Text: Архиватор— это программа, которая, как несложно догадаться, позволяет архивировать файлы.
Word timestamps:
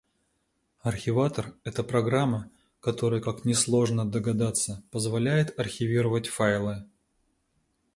Архиватор— 0.79 1.53
это 1.63 1.83
программа, 1.83 2.49
которая, 2.79 3.21
как 3.21 3.45
несложно 3.45 4.03
догадаться, 4.09 4.81
позволяет 4.89 5.59
архивировать 5.59 6.25
файлы. 6.27 6.89